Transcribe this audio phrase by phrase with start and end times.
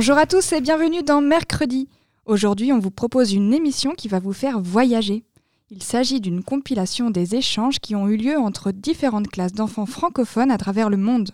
[0.00, 1.86] Bonjour à tous et bienvenue dans Mercredi.
[2.24, 5.24] Aujourd'hui, on vous propose une émission qui va vous faire voyager.
[5.68, 10.50] Il s'agit d'une compilation des échanges qui ont eu lieu entre différentes classes d'enfants francophones
[10.50, 11.32] à travers le monde.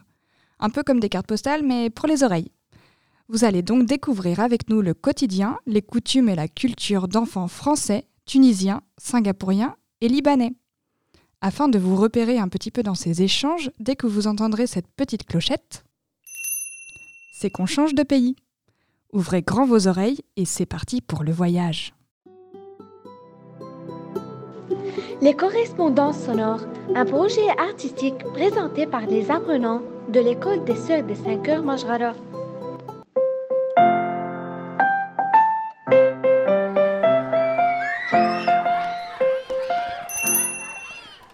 [0.59, 2.51] Un peu comme des cartes postales, mais pour les oreilles.
[3.29, 8.09] Vous allez donc découvrir avec nous le quotidien, les coutumes et la culture d'enfants français,
[8.25, 10.55] tunisiens, singapouriens et libanais.
[11.41, 14.89] Afin de vous repérer un petit peu dans ces échanges, dès que vous entendrez cette
[14.89, 15.85] petite clochette,
[17.33, 18.35] c'est qu'on change de pays.
[19.13, 21.95] Ouvrez grand vos oreilles et c'est parti pour le voyage.
[25.23, 29.83] Les correspondances sonores, un projet artistique présenté par les apprenants
[30.13, 32.13] de l'école des sœurs des 5 heures Majrara.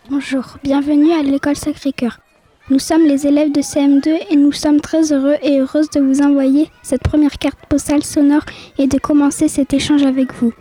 [0.09, 2.22] Bonjour, bienvenue à l'école Sacré-Cœur.
[2.71, 6.21] Nous sommes les élèves de CM2 et nous sommes très heureux et heureuses de vous
[6.23, 8.45] envoyer cette première carte postale sonore
[8.79, 10.53] et de commencer cet échange avec vous.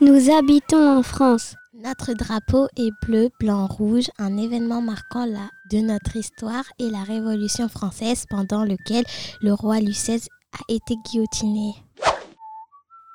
[0.00, 1.56] Nous habitons en France.
[1.74, 7.02] Notre drapeau est bleu, blanc, rouge, un événement marquant la de notre histoire et la
[7.02, 9.04] Révolution française pendant lequel
[9.40, 10.20] le roi XVI
[10.52, 11.72] a été guillotiné.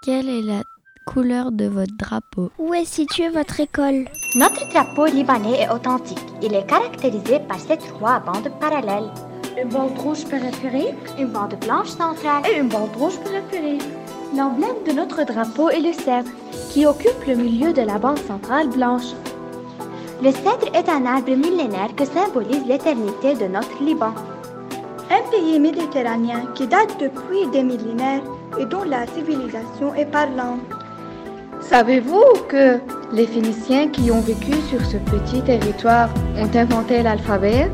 [0.05, 0.61] Quelle est la
[1.07, 2.51] couleur de votre drapeau?
[2.59, 4.05] Où est située votre école?
[4.35, 6.23] Notre drapeau libanais est authentique.
[6.43, 9.09] Il est caractérisé par ses trois bandes parallèles.
[9.59, 12.43] Une bande rouge périphérique Une bande blanche centrale.
[12.45, 13.81] et une bande rouge périphérique.
[14.37, 16.29] L'emblème de notre drapeau est le cèdre,
[16.69, 19.13] qui occupe le milieu de la bande centrale blanche.
[20.21, 24.13] Le cèdre est un arbre millénaire que symbolise l'éternité de notre Liban.
[25.09, 28.21] Un pays méditerranéen qui date depuis des millénaires
[28.59, 30.59] et dont la civilisation est parlante.
[31.61, 32.79] Savez-vous que
[33.11, 37.71] les Phéniciens qui ont vécu sur ce petit territoire ont inventé l'alphabet?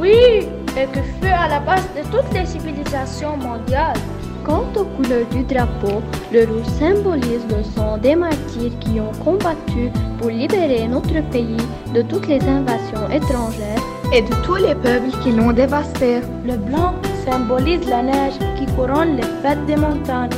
[0.00, 0.46] Oui,
[0.76, 3.96] et que fut à la base de toutes les civilisations mondiales.
[4.44, 6.02] Quant aux couleurs du drapeau,
[6.32, 11.56] le rouge symbolise le sang des martyrs qui ont combattu pour libérer notre pays
[11.94, 13.80] de toutes les invasions étrangères.
[14.12, 16.20] et de tous les peuples qui l'ont dévasté.
[16.44, 16.94] Le blanc
[17.24, 20.30] symbolise la neige qui couronne les fêtes des montagnes.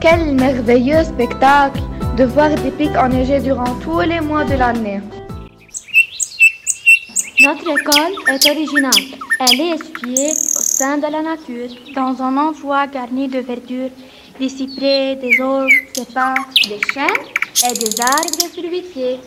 [0.00, 1.80] Quel merveilleux spectacle
[2.16, 5.00] de voir des pics enneigés durant tous les mois de l'année.
[7.40, 9.04] Notre école est originale.
[9.40, 13.90] Elle est située au sein de la nature, dans un endroit garni de verdure,
[14.38, 16.34] des cyprès, des orges, des pins,
[16.68, 17.24] des chênes
[17.68, 19.20] et des arbres fruitiers.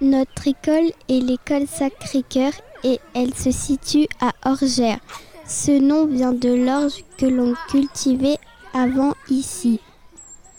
[0.00, 2.52] Notre école est l'école Sacré-Cœur
[2.84, 5.00] et elle se situe à Orgères.
[5.46, 8.38] Ce nom vient de l'orge que l'on cultivait
[8.74, 9.80] avant ici.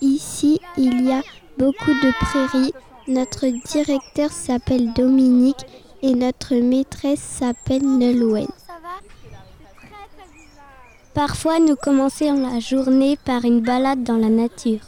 [0.01, 1.22] Ici, il y a
[1.57, 2.73] beaucoup de prairies.
[3.07, 5.66] Notre directeur s'appelle Dominique
[6.01, 8.47] et notre maîtresse s'appelle Nolwenn.
[11.13, 14.79] Parfois, nous commençons la journée par une balade dans la nature.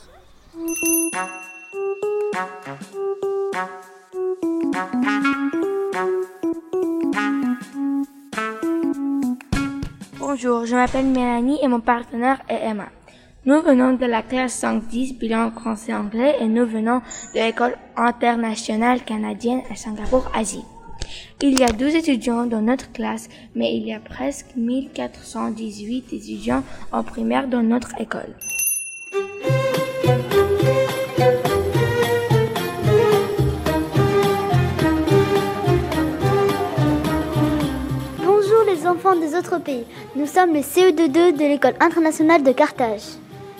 [10.27, 12.87] Bonjour, je m'appelle Mélanie et mon partenaire est Emma.
[13.45, 17.03] Nous venons de la classe 110 bilan français-anglais et nous venons
[17.35, 20.63] de l'école internationale canadienne à Singapour, Asie.
[21.43, 26.63] Il y a 12 étudiants dans notre classe, mais il y a presque 1418 étudiants
[26.91, 28.33] en primaire dans notre école.
[39.13, 39.83] des autres pays.
[40.15, 43.03] Nous sommes le CE2 de l'École internationale de Carthage.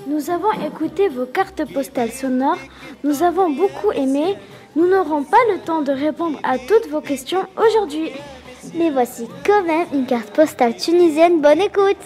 [0.08, 2.58] Nous avons écouté vos cartes postales sonores,
[3.04, 4.36] nous avons beaucoup aimé,
[4.76, 8.10] nous n'aurons pas le temps de répondre à toutes vos questions aujourd'hui.
[8.74, 11.98] Mais voici quand même une carte postale tunisienne, bonne écoute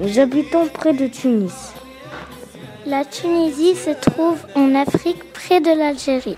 [0.00, 1.74] Nous habitons près de Tunis.
[2.86, 6.36] La Tunisie se trouve en Afrique près de l'Algérie.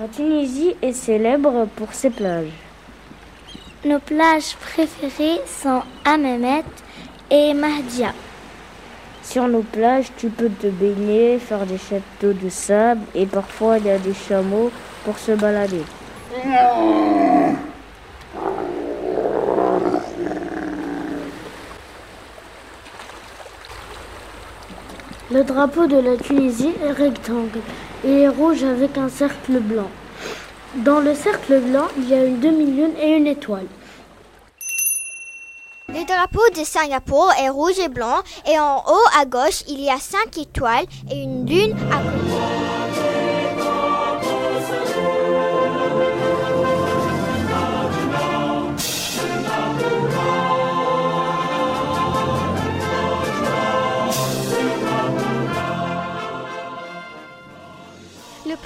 [0.00, 2.52] La Tunisie est célèbre pour ses plages.
[3.84, 6.62] Nos plages préférées sont Hammamet
[7.28, 8.12] et Mahdia.
[9.24, 13.86] Sur nos plages, tu peux te baigner, faire des châteaux de sable et parfois il
[13.86, 14.70] y a des chameaux
[15.04, 15.82] pour se balader.
[25.40, 27.60] Le drapeau de la Tunisie est rectangle
[28.04, 29.88] et est rouge avec un cercle blanc.
[30.74, 33.64] Dans le cercle blanc, il y a une demi-lune et une étoile.
[35.88, 39.88] Le drapeau de Singapour est rouge et blanc et en haut à gauche, il y
[39.88, 42.59] a cinq étoiles et une lune à côté.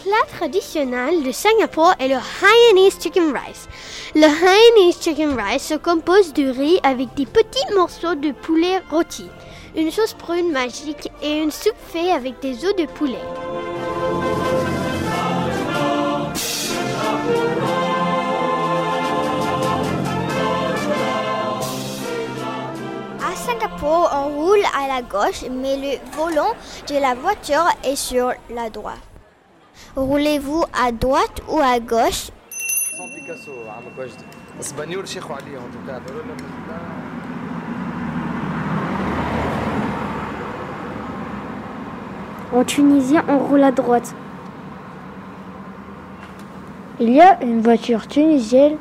[0.02, 3.68] Plat traditionnel de Singapour est le Hainanese Chicken Rice.
[4.14, 9.26] Le Hainanese Chicken Rice se compose de riz avec des petits morceaux de poulet rôti,
[9.76, 13.18] une sauce brune magique et une soupe faite avec des os de poulet.
[23.44, 26.54] Singapour, on roule à la gauche, mais le volant
[26.88, 29.13] de la voiture est sur la droite.
[29.96, 32.30] Roulez-vous à droite ou à gauche
[42.52, 44.14] En Tunisie, on roule à droite.
[47.00, 48.76] Il y a une voiture tunisienne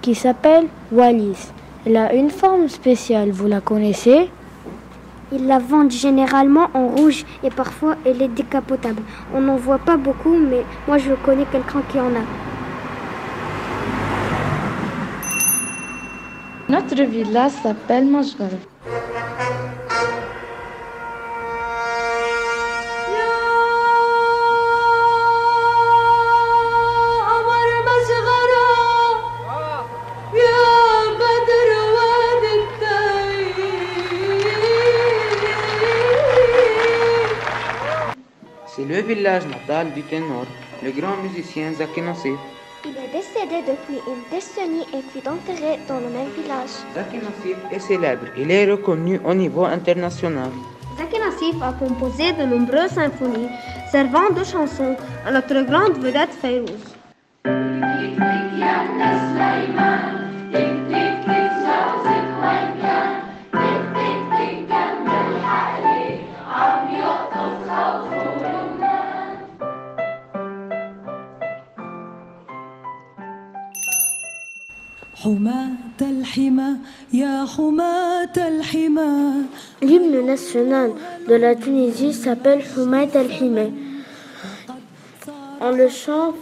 [0.00, 1.50] qui s'appelle Wallis.
[1.84, 4.30] Elle a une forme spéciale, vous la connaissez?
[5.32, 9.02] Ils la vendent généralement en rouge et parfois elle est décapotable.
[9.34, 12.24] On n'en voit pas beaucoup, mais moi je connais quelqu'un qui en a.
[16.68, 18.50] Notre village s'appelle Mashgar.
[39.26, 40.46] Village natal du ténor,
[40.84, 42.38] le grand musicien Zaki Nassif.
[42.84, 46.74] Il est décédé depuis une décennie et fut enterré dans le même village.
[46.94, 50.50] Zaki Nassif est célèbre, il est reconnu au niveau international.
[50.96, 53.50] Zaki Nassif a composé de nombreuses symphonies
[53.90, 54.96] servant de chansons
[55.26, 56.94] à notre grande vedette Fayrouz.
[79.82, 80.90] L'hymne national
[81.28, 83.72] de la Tunisie s'appelle Houmat al-Himé.
[85.60, 86.34] On le chante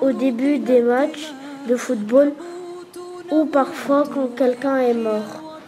[0.00, 1.32] au début des matchs
[1.68, 2.32] de football
[3.32, 5.60] ou parfois quand quelqu'un est mort.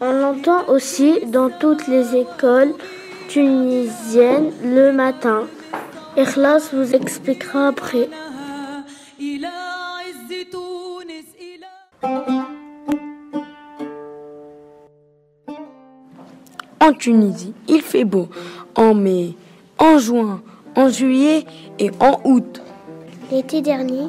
[0.00, 2.74] On l'entend aussi dans toutes les écoles
[3.28, 5.42] tunisiennes le matin.
[6.16, 8.08] Ikhlas vous expliquera après.
[16.82, 18.26] En Tunisie, il fait beau
[18.74, 19.34] en mai,
[19.78, 20.42] en juin,
[20.74, 21.44] en juillet
[21.78, 22.60] et en août.
[23.30, 24.08] L'été dernier,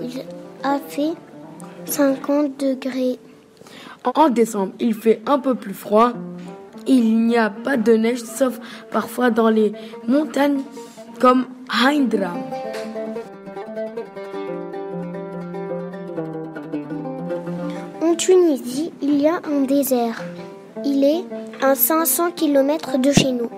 [0.00, 0.22] il
[0.62, 1.12] a fait
[1.84, 3.18] 50 degrés.
[4.14, 6.12] En décembre, il fait un peu plus froid.
[6.86, 8.58] Il n'y a pas de neige sauf
[8.90, 9.72] parfois dans les
[10.08, 10.62] montagnes
[11.20, 12.32] comme Haindra.
[18.00, 20.22] En Tunisie, il y a un désert.
[20.86, 21.24] Il est
[21.64, 23.50] à 500 km de chez nous.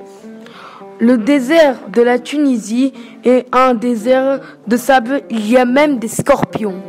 [1.00, 2.92] Le désert de la Tunisie
[3.25, 5.22] est un désert de sable.
[5.28, 6.80] Il y a même des scorpions.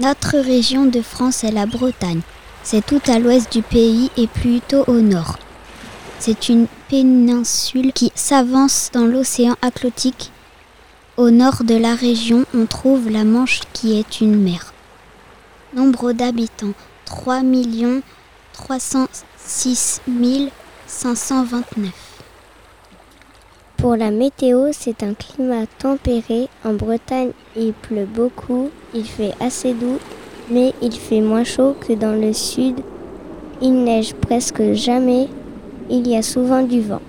[0.00, 2.20] Notre région de France est la Bretagne.
[2.64, 5.38] C'est tout à l'ouest du pays et plutôt au nord.
[6.18, 10.32] C'est une péninsule qui s'avance dans l'océan Atlantique.
[11.16, 14.72] Au nord de la région, on trouve la Manche qui est une mer.
[15.74, 16.72] Nombre d'habitants
[17.04, 17.42] 3
[18.54, 20.00] 306
[20.86, 21.92] 529.
[23.76, 26.48] Pour la météo, c'est un climat tempéré.
[26.64, 29.98] En Bretagne, il pleut beaucoup, il fait assez doux,
[30.50, 32.80] mais il fait moins chaud que dans le sud.
[33.60, 35.28] Il neige presque jamais,
[35.90, 37.02] il y a souvent du vent.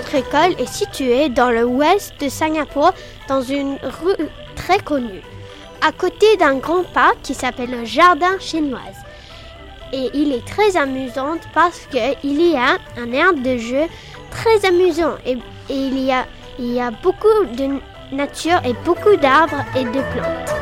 [0.00, 2.94] Notre école est située dans le ouest de Singapour,
[3.28, 5.20] dans une rue très connue,
[5.86, 8.96] à côté d'un grand parc qui s'appelle le Jardin chinoise.
[9.92, 13.82] Et il est très amusant parce qu'il y a un air de jeu
[14.30, 15.36] très amusant et,
[15.68, 16.24] il, y a,
[16.58, 17.78] il y a beaucoup de
[18.10, 20.59] nature et beaucoup d'arbres et de plantes.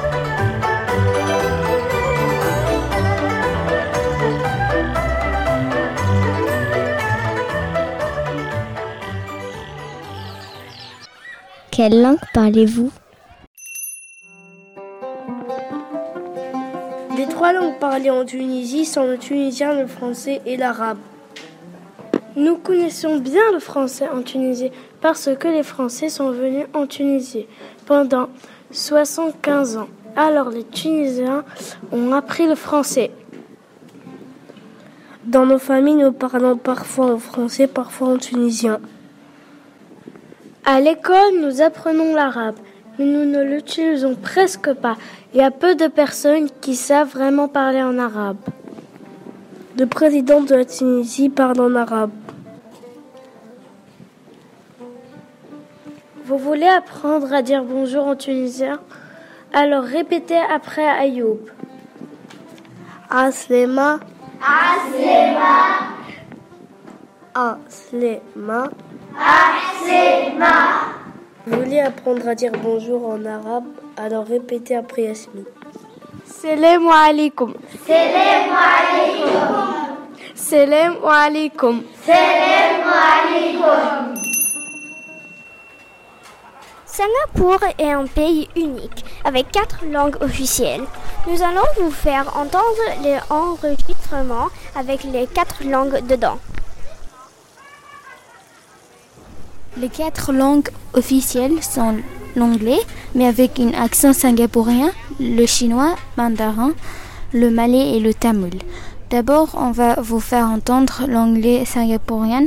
[11.79, 12.91] Quelle langue parlez-vous
[17.17, 20.99] Les trois langues parlées en Tunisie sont le tunisien, le français et l'arabe.
[22.35, 27.47] Nous connaissons bien le français en Tunisie parce que les Français sont venus en Tunisie
[27.87, 28.29] pendant
[28.73, 29.89] 75 ans.
[30.17, 31.45] Alors les Tunisiens
[31.93, 33.13] ont appris le français.
[35.25, 38.81] Dans nos familles, nous parlons parfois en français, parfois en tunisien.
[40.71, 42.57] À l'école, nous apprenons l'arabe,
[42.99, 44.99] mais nous ne l'utilisons presque pas.
[45.33, 48.37] Il y a peu de personnes qui savent vraiment parler en arabe.
[49.79, 52.11] Le président de la Tunisie parle en arabe.
[56.27, 58.79] Vous voulez apprendre à dire bonjour en tunisien?
[59.55, 61.49] Alors répétez après Ayoub.
[63.09, 64.01] Aslema.
[64.43, 65.49] Aslema.
[67.35, 68.69] Aslema.
[71.47, 73.65] Vous voulez apprendre à dire bonjour en arabe
[73.97, 75.45] Alors répétez après Yasmine.
[76.25, 77.55] Salam alaikum.
[77.87, 79.53] Salam alaikum.
[80.35, 81.83] Salam alaikum.
[82.05, 84.15] Salam alaikum.
[86.87, 90.85] Singapour est un pays unique avec quatre langues officielles.
[91.29, 96.39] Nous allons vous faire entendre les enregistrements avec les quatre langues dedans.
[99.81, 101.99] Les quatre langues officielles sont
[102.35, 102.81] l'anglais,
[103.15, 106.73] mais avec un accent singapourien, le chinois, mandarin,
[107.33, 108.51] le malais et le tamoul.
[109.11, 112.47] D'abord, on va vous faire entendre l'anglais singapourien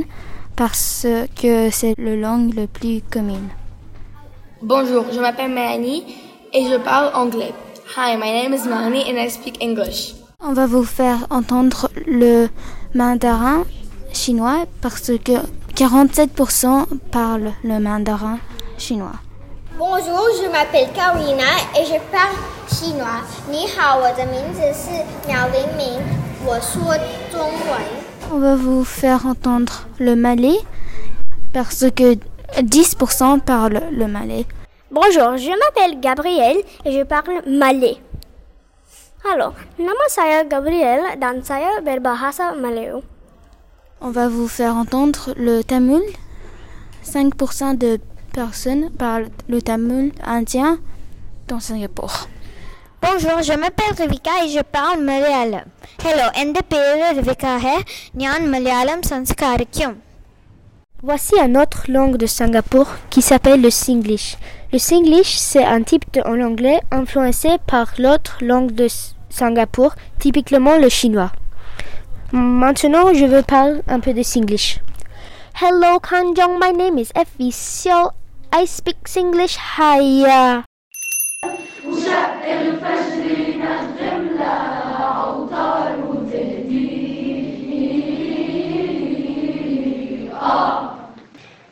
[0.56, 1.06] parce
[1.40, 3.48] que c'est la langue la plus commune.
[4.60, 6.04] Bonjour, je m'appelle Mélanie
[6.52, 7.54] et je parle anglais.
[7.96, 10.14] Hi, my name is Melanie and I speak English.
[10.38, 12.48] On va vous faire entendre le
[12.94, 13.64] mandarin
[14.12, 15.38] chinois parce que
[15.82, 18.38] 47% parlent le mandarin
[18.78, 19.18] chinois.
[19.76, 21.42] Bonjour, je m'appelle Karina
[21.76, 22.36] et je parle
[22.72, 23.22] chinois.
[23.50, 23.98] Ni hao,
[28.30, 30.60] On va vous faire entendre le malais
[31.52, 32.14] parce que
[32.60, 34.46] 10% parlent le malais.
[34.88, 37.96] Bonjour, je m'appelle Gabriel et je parle malais.
[39.34, 43.02] Alors, nama saya Gabriel dan saya berbahasa Malayu.
[44.01, 46.03] On va vous faire entendre le tamoul.
[47.05, 47.99] 5% de
[48.33, 50.77] personnes parlent le tamoul indien
[51.47, 52.27] dans Singapour.
[53.01, 55.67] Bonjour, je m'appelle Rivika et je parle malayalam.
[56.05, 57.77] Hello, എൻ്റെ പേര് Rivika है
[58.23, 59.93] ഞാൻ മലയാളം സംസാരിക്കും
[61.09, 64.29] Voici une autre langue de Singapour qui s'appelle le Singlish.
[64.73, 68.87] Le Singlish, c'est un type de anglais influencé par l'autre langue de
[69.29, 71.31] Singapour, typiquement le chinois.
[72.34, 74.78] Maintenant, je veux parler un peu de Singlish.
[75.60, 78.12] Hello, Kanjong, my name is Effie Xiao.
[78.50, 79.58] I speak Singlish.
[79.76, 80.64] Hiya.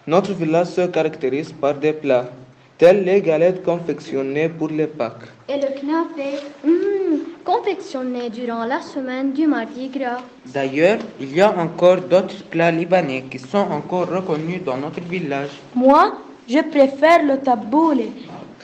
[0.06, 2.28] Notre village se caractérise par des plats,
[2.76, 5.30] tels les galettes confectionnées pour les Pâques.
[5.48, 5.68] Et le
[6.64, 6.99] hmm,
[7.50, 10.22] confectionné durant la semaine du Mardi Gras.
[10.46, 15.54] D'ailleurs, il y a encore d'autres plats libanais qui sont encore reconnus dans notre village.
[15.74, 16.02] Moi,
[16.48, 18.12] je préfère le taboulé.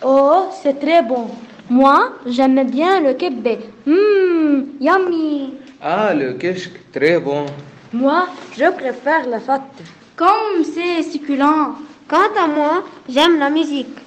[0.05, 1.27] Oh, c'est très bon.
[1.69, 3.59] Moi, j'aime bien le kebbe.
[3.89, 5.55] Hum, yummy.
[5.83, 7.47] Ah, le keshk, très bon.
[7.93, 9.77] Moi, je préfère la fête.
[10.15, 11.75] Comme c'est succulent.
[12.07, 13.99] Quant à moi, j'aime la musique.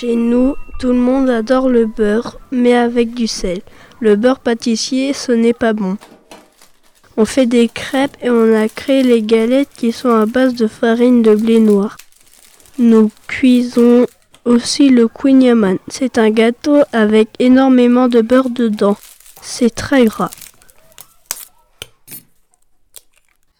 [0.00, 3.60] Chez nous, tout le monde adore le beurre, mais avec du sel.
[4.00, 5.98] Le beurre pâtissier, ce n'est pas bon.
[7.18, 10.68] On fait des crêpes et on a créé les galettes qui sont à base de
[10.68, 11.98] farine de blé noir.
[12.78, 14.06] Nous cuisons
[14.46, 15.76] aussi le quinyaman.
[15.88, 18.96] C'est un gâteau avec énormément de beurre dedans.
[19.42, 20.30] C'est très gras.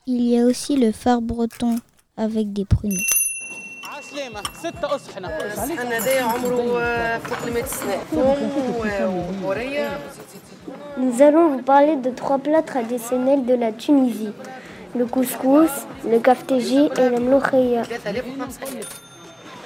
[0.06, 1.76] Il y a aussi le phare breton
[2.16, 3.19] avec des pruneaux.
[3.99, 8.51] سليمة ستة أصحنة أصحنة ده عمره فوق ال 100 سنة ثوم
[9.39, 9.89] ومورية
[10.97, 14.31] Nous allons vous parler de trois plats traditionnels de la Tunisie.
[14.95, 15.69] Le couscous,
[16.09, 17.83] le kafteji et le mloukhaya.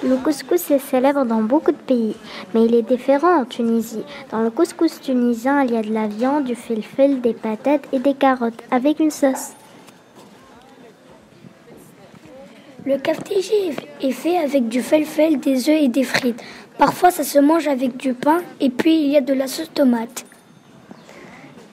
[0.04, 2.16] Le couscous est célèbre dans beaucoup de pays,
[2.54, 4.04] mais il est différent en Tunisie.
[4.32, 8.00] Dans le couscous tunisien, il y a de la viande, du felfel, des patates et
[8.00, 9.50] des carottes avec une sauce.
[12.87, 13.73] Le kafteji
[14.03, 16.43] est fait avec du felfel, des œufs et des frites.
[16.79, 19.71] Parfois, ça se mange avec du pain et puis il y a de la sauce
[19.73, 20.27] tomate.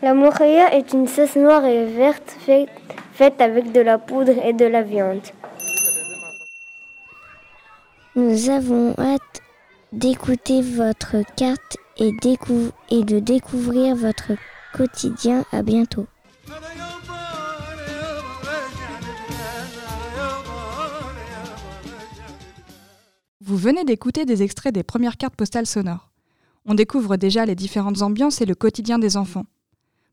[0.02, 2.70] La moukhaya est une sauce noire et verte faite,
[3.14, 5.22] faite avec de la poudre et de la viande.
[8.16, 9.42] Nous avons hâte
[9.92, 14.32] d'écouter votre carte et, décou- et de découvrir votre
[14.74, 15.44] quotidien.
[15.52, 16.08] À bientôt.
[23.52, 26.10] Vous venez d'écouter des extraits des premières cartes postales sonores.
[26.64, 29.44] On découvre déjà les différentes ambiances et le quotidien des enfants.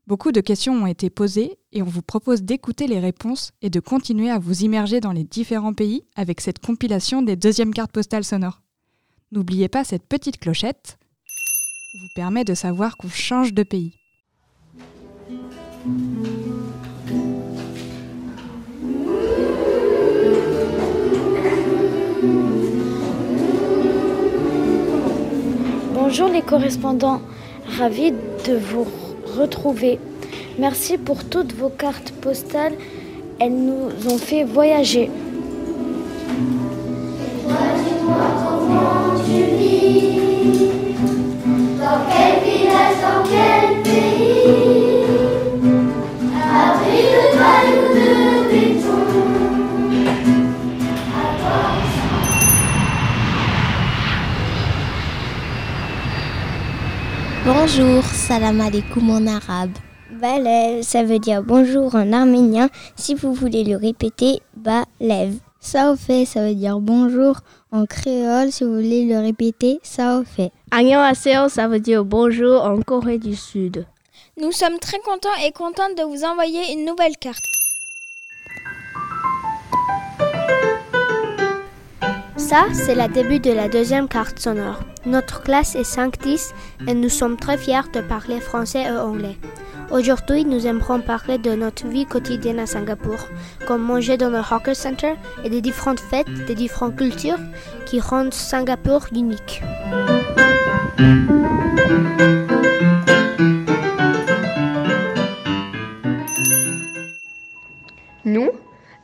[0.07, 3.79] Beaucoup de questions ont été posées et on vous propose d'écouter les réponses et de
[3.79, 8.25] continuer à vous immerger dans les différents pays avec cette compilation des deuxièmes cartes postales
[8.25, 8.61] sonores.
[9.31, 10.97] N'oubliez pas cette petite clochette
[11.93, 13.95] vous permet de savoir qu'on change de pays.
[26.09, 27.21] Bonjour les correspondants,
[27.77, 28.87] ravi de vous
[29.37, 29.99] retrouver.
[30.57, 32.73] Merci pour toutes vos cartes postales,
[33.39, 35.11] elles nous ont fait voyager.
[57.71, 59.77] Bonjour, salam alaikum en arabe.
[60.19, 62.67] Balev, ça veut dire bonjour en arménien.
[62.95, 65.35] Si vous voulez le répéter, Balev.
[65.59, 68.51] Saofé, ça veut dire bonjour en créole.
[68.51, 70.51] Si vous voulez le répéter, Saofé.
[70.71, 73.85] Annyeonghaseyo, ça veut dire bonjour en Corée du Sud.
[74.37, 77.58] Nous sommes très contents et contentes de vous envoyer une nouvelle carte.
[82.49, 84.79] Ça, c'est le début de la deuxième carte sonore.
[85.05, 86.51] Notre classe est 5-10
[86.87, 89.37] et nous sommes très fiers de parler français et anglais.
[89.91, 93.19] Aujourd'hui, nous aimerons parler de notre vie quotidienne à Singapour,
[93.67, 97.37] comme manger dans le Hawker Center et des différentes fêtes des différentes cultures
[97.85, 99.61] qui rendent Singapour unique.
[108.25, 108.49] Nous,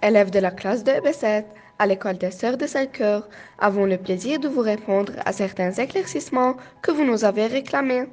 [0.02, 1.46] élèves de la classe de B7
[1.80, 3.28] à l'école des Sœurs de Saint-Cœur,
[3.60, 8.06] avons le plaisir de vous répondre à certains éclaircissements que vous nous avez réclamés.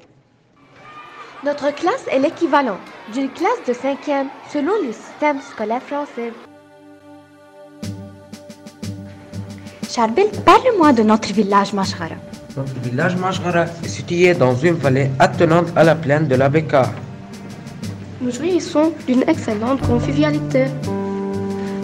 [1.44, 2.78] Notre classe est l'équivalent
[3.12, 6.32] d'une classe de cinquième selon le système scolaire français.
[9.88, 12.14] Charbil, parle-moi de notre village Mashghara.
[12.56, 16.90] Notre village Mashghara est situé dans une vallée attenante à la plaine de la Beka.
[18.20, 20.66] Nous jouissons d'une excellente convivialité.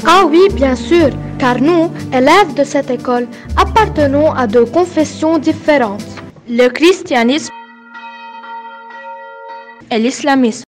[0.07, 6.05] Ah oui, bien sûr, car nous, élèves de cette école, appartenons à deux confessions différentes.
[6.49, 7.53] Le christianisme
[9.91, 10.65] et l'islamisme.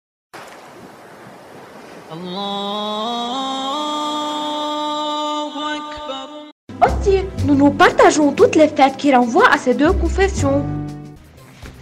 [6.86, 10.66] Aussi, nous nous partageons toutes les fêtes qui renvoient à ces deux confessions.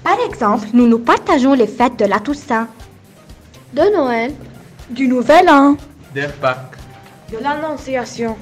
[0.04, 2.68] Par exemple, nous nous partageons les fêtes de la Toussaint,
[3.74, 4.34] de Noël,
[4.90, 5.76] du Nouvel An,
[6.14, 6.78] Des Pâques,
[7.32, 8.38] de l'Annonciation,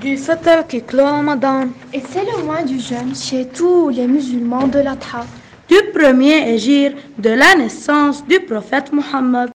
[0.00, 5.24] du clôt Ramadan, et c'est le mois du jeûne chez tous les musulmans de l'Adha.
[5.68, 9.50] Du premier égir de la naissance du prophète Mohammed.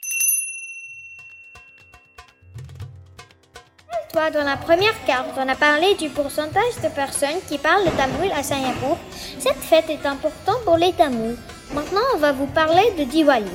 [4.11, 7.91] Toi, dans la première carte, on a parlé du pourcentage de personnes qui parlent le
[7.91, 8.97] tamoul à Singapour.
[9.39, 11.37] Cette fête est importante pour les Tamouls.
[11.73, 13.45] Maintenant, on va vous parler de Diwali.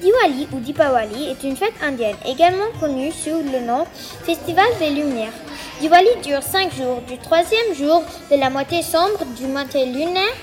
[0.00, 3.86] Diwali ou Dipawali est une fête indienne, également connue sous le nom
[4.24, 5.32] Festival des Lumières.
[5.80, 10.34] Diwali dure 5 jours, du troisième jour de la moitié sombre du moitié lunaire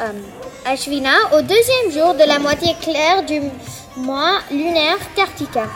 [0.00, 0.12] euh,
[0.66, 3.40] Ashvina au deuxième jour de la moitié claire du
[3.96, 5.66] mois lunaire Kartika.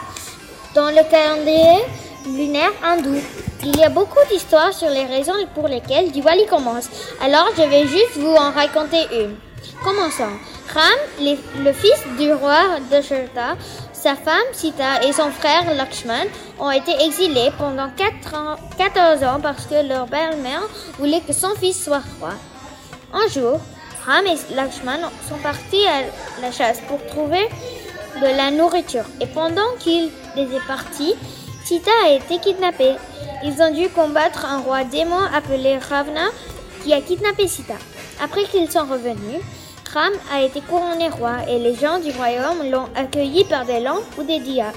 [0.75, 1.81] Dans le calendrier
[2.27, 3.15] lunaire hindou,
[3.63, 6.89] il y a beaucoup d'histoires sur les raisons pour lesquelles Diwali commence.
[7.21, 9.35] Alors je vais juste vous en raconter une.
[9.83, 10.23] Commençons.
[10.73, 13.57] Ram, le fils du roi Dasharatha,
[13.91, 19.39] sa femme Sita et son frère Lakshman ont été exilés pendant 4 ans- 14 ans
[19.41, 20.61] parce que leur belle-mère
[20.97, 22.31] voulait que son fils soit roi.
[23.13, 23.59] Un jour,
[24.05, 27.47] Ram et Lakshman sont partis à la chasse pour trouver
[28.21, 29.05] de la nourriture.
[29.19, 31.13] Et pendant qu'il était parti,
[31.65, 32.95] Sita a été kidnappée.
[33.43, 36.27] Ils ont dû combattre un roi démon appelé Ravna
[36.83, 37.75] qui a kidnappé Sita.
[38.23, 39.41] Après qu'ils sont revenus,
[39.93, 44.17] Ram a été couronné roi et les gens du royaume l'ont accueilli par des lampes
[44.17, 44.73] ou des dias.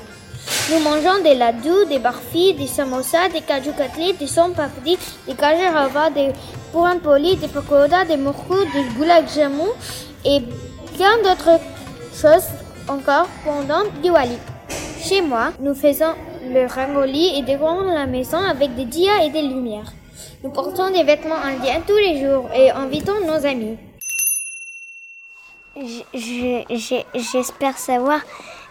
[0.71, 5.75] Nous mangeons des ladous, des barfis, des samosas, des katli, des son papdi, des gajar
[5.75, 6.33] halwa, des
[6.71, 9.25] puran poli, des pakoda, des mourkou, des gulab
[10.27, 10.41] et
[10.99, 11.61] bien d'autres
[12.13, 12.49] choses
[12.87, 14.37] encore pendant Diwali.
[15.03, 16.13] Chez moi, nous faisons
[16.45, 19.93] le rangoli et décorons la maison avec des dias et des lumières.
[20.45, 23.79] Nous portons des vêtements indiens tous les jours et invitons nos amis.
[25.77, 28.21] Je- je- J'espère savoir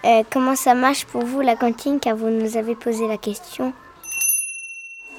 [0.05, 3.73] euh, comment ça marche pour vous la cantine car vous nous avez posé la question.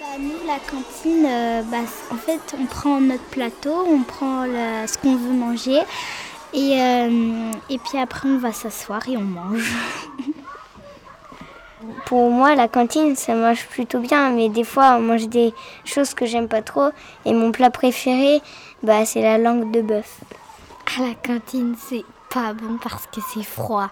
[0.00, 1.78] Bah, nous, la cantine, euh, bah,
[2.12, 4.44] en fait, on prend notre plateau, on prend
[4.86, 5.80] ce qu'on veut manger
[6.52, 9.70] et, euh, et puis après, on va s'asseoir et on mange.
[12.06, 15.52] Pour moi, la cantine, ça marche plutôt bien, mais des fois, on mange des
[15.84, 16.90] choses que j'aime pas trop.
[17.24, 18.40] Et mon plat préféré,
[18.82, 20.18] bah, c'est la langue de bœuf.
[20.86, 23.90] À la cantine, c'est pas bon parce que c'est froid.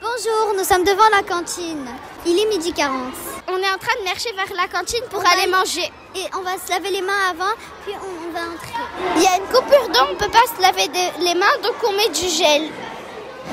[0.00, 1.86] Bonjour, nous sommes devant la cantine.
[2.26, 3.12] Il est midi 40.
[3.48, 5.90] On est en train de marcher vers la cantine pour aller manger.
[6.14, 8.84] Et on va se laver les mains avant, puis on, on va entrer.
[9.16, 11.56] Il y a une coupure d'eau, on ne peut pas se laver de- les mains,
[11.62, 12.70] donc on met du gel.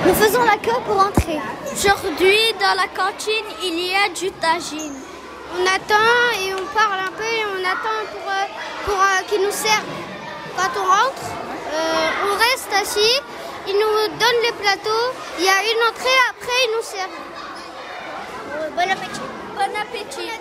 [0.05, 1.39] Nous faisons la queue pour entrer.
[1.73, 4.93] Aujourd'hui, dans la cantine, il y a du tagine.
[5.57, 8.45] On attend et on parle un peu et on attend pour, euh,
[8.85, 9.85] pour euh, qu'ils nous servent.
[10.57, 11.21] Quand on rentre,
[11.75, 13.15] euh, on reste assis,
[13.67, 15.05] ils nous donnent les plateaux,
[15.39, 17.19] il y a une entrée, après ils nous servent.
[18.75, 19.27] Bon appétit.
[19.55, 20.35] Bon appétit.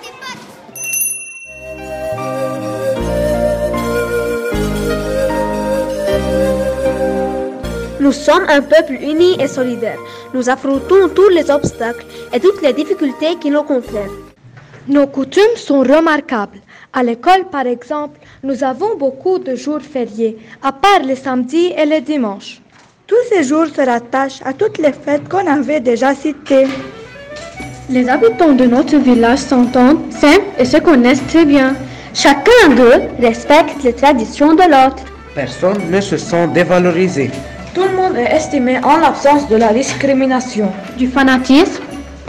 [8.04, 9.98] Nous sommes un peuple uni et solidaire.
[10.34, 14.20] Nous affrontons tous les obstacles et toutes les difficultés qui nous contraignent.
[14.86, 16.60] Nos coutumes sont remarquables.
[16.96, 21.87] À l'école, par exemple, nous avons beaucoup de jours fériés, à part les samedis et
[21.87, 22.61] les dimanches.
[23.09, 26.68] Tous ces jours se rattachent à toutes les fêtes qu'on avait déjà citées.
[27.90, 31.74] Les habitants de notre village s'entendent, s'aiment et se connaissent très bien.
[32.14, 35.02] Chacun d'eux respecte les traditions de l'autre.
[35.35, 37.28] Personne ne se sent dévalorisé.
[37.74, 41.83] Tout le monde est estimé en l'absence de la discrimination, du fanatisme,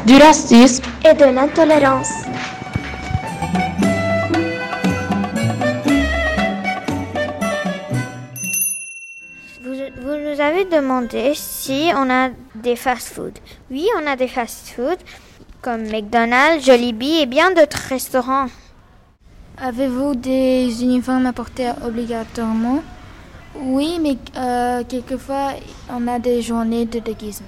[0.07, 2.09] du racisme et de l'intolérance.
[10.45, 13.33] Avez demandé si on a des fast-food.
[13.71, 14.99] Oui, on a des fast-food
[15.61, 18.47] comme McDonald's, Jollibee et bien d'autres restaurants.
[19.57, 22.83] Avez-vous des uniformes à porter obligatoirement?
[23.55, 25.53] Oui, mais euh, quelquefois,
[25.89, 27.47] on a des journées de déguisement.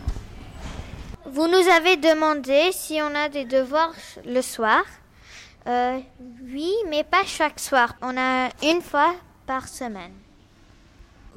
[1.26, 3.94] Vous nous avez demandé si on a des devoirs
[4.26, 4.84] le soir.
[5.68, 6.00] Euh,
[6.52, 7.94] oui, mais pas chaque soir.
[8.02, 9.14] On a une fois
[9.46, 10.14] par semaine.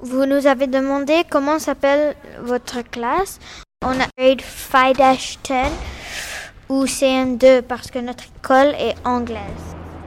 [0.03, 3.39] Vous nous avez demandé comment s'appelle votre classe.
[3.85, 5.67] On a grade 5-10
[6.71, 9.41] ou CN2 parce que notre école est anglaise.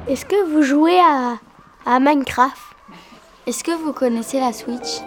[0.07, 1.35] Est-ce que vous jouez à,
[1.85, 2.57] à Minecraft?
[3.45, 4.99] Est-ce que vous connaissez la Switch?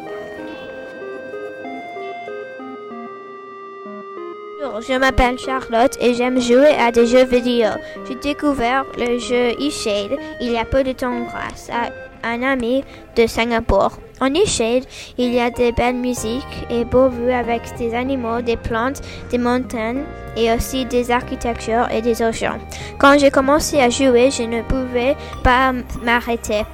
[4.62, 7.70] Bonjour, je m'appelle Charlotte et j'aime jouer à des jeux vidéo.
[8.07, 11.90] J'ai découvert le jeu E-Shade il y a peu de temps grâce à
[12.26, 12.84] un ami
[13.16, 13.98] de Singapour.
[14.20, 14.84] En E-Shade,
[15.18, 19.38] il y a des belles musiques et beaux vues avec des animaux, des plantes, des
[19.38, 20.04] montagnes
[20.36, 22.58] et aussi des architectures et des océans.
[22.98, 26.64] Quand j'ai commencé à jouer, je ne pouvais pas m'arrêter.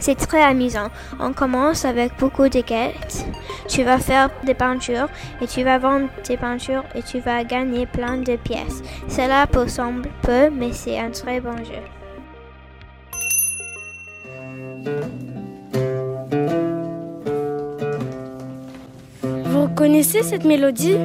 [0.00, 0.88] C'est très amusant.
[1.20, 3.26] On commence avec beaucoup de quêtes.
[3.68, 5.08] Tu vas faire des peintures
[5.42, 8.82] et tu vas vendre tes peintures et tu vas gagner plein de pièces.
[9.08, 11.99] Cela peut sembler peu, mais c'est un très bon jeu.
[19.22, 20.96] Vous connaissez cette mélodie?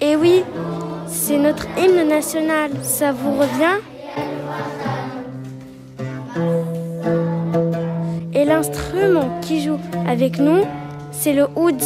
[0.00, 0.44] Eh oui,
[1.06, 2.70] c'est notre hymne national.
[2.82, 3.80] Ça vous revient?
[8.34, 10.62] Et l'instrument qui joue avec nous,
[11.10, 11.80] c'est le oud.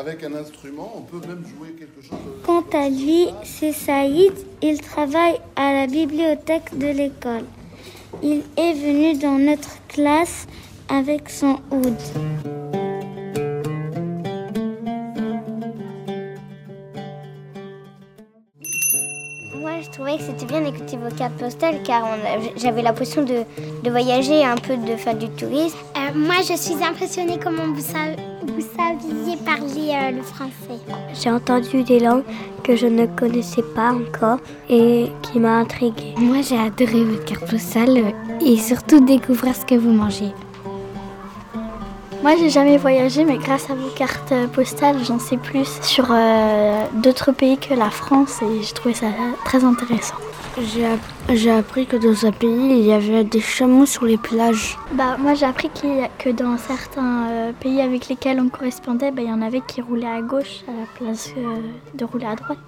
[0.00, 2.18] Avec un instrument, on peut même jouer quelque chose.
[2.44, 4.32] Quant à lui, c'est Saïd.
[4.62, 7.44] Il travaille à la bibliothèque de l'école.
[8.22, 10.46] Il est venu dans notre classe
[10.88, 12.59] avec son oud.
[20.10, 22.04] Trouvais que c'était bien d'écouter vos cartes postales car
[22.56, 23.44] j'avais l'impression de,
[23.82, 25.76] de, voyager, un peu de faire du tourisme.
[25.96, 30.80] Euh, moi, je suis impressionnée comment vous, vous saviez parler euh, le français.
[31.14, 32.24] J'ai entendu des langues
[32.64, 36.14] que je ne connaissais pas encore et qui m'a intriguée.
[36.16, 38.12] Moi, j'ai adoré votre carte postale
[38.44, 40.32] et surtout découvrir ce que vous mangez.
[42.22, 46.84] Moi, j'ai jamais voyagé, mais grâce à vos cartes postales, j'en sais plus sur euh,
[46.92, 49.06] d'autres pays que la France et j'ai trouvé ça
[49.46, 50.16] très intéressant.
[51.32, 54.76] J'ai appris que dans un pays, il y avait des chameaux sur les plages.
[54.92, 55.70] Bah, moi, j'ai appris
[56.18, 59.80] que dans certains euh, pays avec lesquels on correspondait, bah, il y en avait qui
[59.80, 61.56] roulaient à gauche à la place euh,
[61.94, 62.58] de rouler à droite.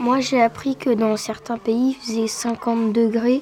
[0.00, 3.40] Moi, j'ai appris que dans certains pays, il faisait 50 degrés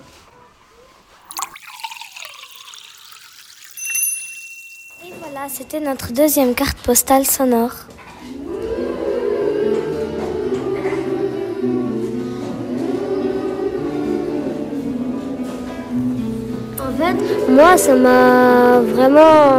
[5.49, 7.73] C'était notre deuxième carte postale sonore.
[16.79, 17.17] En fait,
[17.51, 19.59] moi, ça m'a vraiment,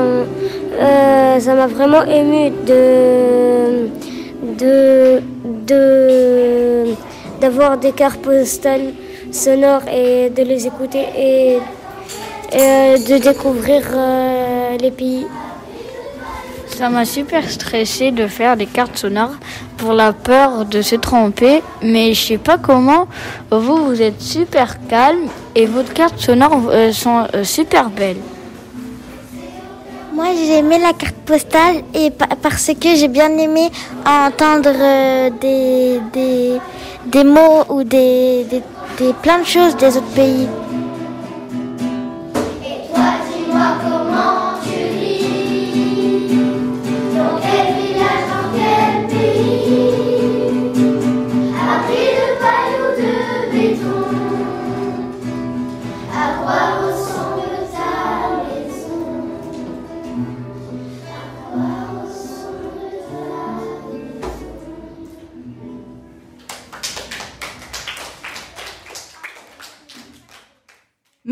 [0.79, 3.89] euh, ému de,
[5.67, 6.93] de,
[7.41, 8.93] d'avoir des cartes postales
[9.31, 11.57] sonores et de les écouter et,
[12.55, 15.25] euh, de découvrir euh, les pays.
[16.75, 19.35] Ça m'a super stressé de faire des cartes sonores
[19.77, 23.07] pour la peur de se tromper, mais je sais pas comment.
[23.51, 28.17] Vous, vous êtes super calme et vos cartes sonores euh, sont euh, super belles.
[30.15, 32.09] Moi, j'ai aimé la carte postale et
[32.41, 33.69] parce que j'ai bien aimé
[34.05, 36.59] entendre euh, des, des,
[37.05, 38.63] des, mots ou des, des,
[38.97, 40.47] des plein de choses des autres pays.
[42.63, 43.92] Et toi, dis-moi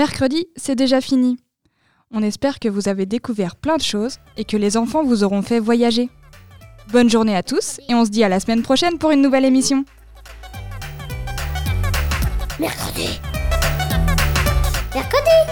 [0.02, 1.38] Mercredi, c'est déjà fini.
[2.10, 5.44] On espère que vous avez découvert plein de choses et que les enfants vous auront
[5.44, 6.10] fait voyager.
[6.92, 9.46] Bonne journée à tous et on se dit à la semaine prochaine pour une nouvelle
[9.46, 9.86] émission.
[12.60, 13.20] Mercredi.
[14.96, 15.51] Mercredi.